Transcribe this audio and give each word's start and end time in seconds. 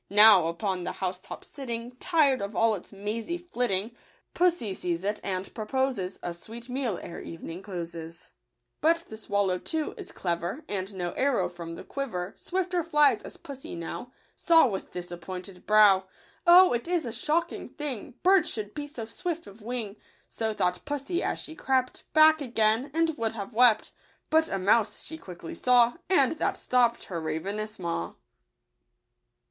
Now, 0.09 0.47
upon 0.47 0.83
the 0.83 0.93
house 0.93 1.19
top 1.19 1.45
sitting, 1.45 1.91
Tired 1.97 2.41
of 2.41 2.55
all 2.55 2.73
its 2.73 2.91
mazy 2.91 3.37
flitting, 3.37 3.95
Pussy 4.33 4.73
sees 4.73 5.03
it, 5.03 5.19
and 5.23 5.53
proposes 5.53 6.17
A 6.23 6.33
sweet 6.33 6.69
meal 6.69 6.97
ere 7.03 7.21
evening 7.21 7.61
closes. 7.61 8.23
t\ 8.23 8.23
SI 8.23 8.25
IL 8.25 8.25
uJla 8.25 8.31
But 8.81 9.09
the 9.09 9.17
swallow, 9.17 9.59
too, 9.59 9.93
is 9.99 10.11
clever; 10.11 10.63
And 10.67 10.95
no 10.95 11.11
arrow 11.11 11.47
from 11.47 11.75
the 11.75 11.83
quiver 11.83 12.33
Swifter 12.35 12.83
flies, 12.83 13.21
as 13.21 13.37
pussy 13.37 13.75
now 13.75 14.11
Saw 14.35 14.65
with 14.65 14.89
disappointed 14.89 15.67
brow. 15.67 16.07
Oh, 16.47 16.73
it 16.73 16.87
is 16.87 17.05
a 17.05 17.11
shocking 17.11 17.69
thing 17.69 18.15
Birds 18.23 18.49
should 18.49 18.73
be 18.73 18.87
so 18.87 19.05
swift 19.05 19.45
of 19.45 19.61
wing! 19.61 19.97
So 20.27 20.51
thought 20.55 20.83
pussy 20.83 21.21
as 21.21 21.37
she 21.37 21.53
crept 21.55 22.11
Back 22.13 22.41
again; 22.41 22.89
and 22.95 23.15
would 23.19 23.33
have 23.33 23.53
wept, 23.53 23.91
But 24.31 24.49
a 24.49 24.57
mouse 24.57 25.03
she 25.03 25.19
quickly 25.19 25.53
saw, 25.53 25.93
And 26.09 26.31
that 26.39 26.57
stopped 26.57 27.03
her 27.03 27.21
ravenous 27.21 27.77
maw. 27.77 28.13